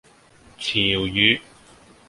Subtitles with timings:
[0.57, 1.39] 潮語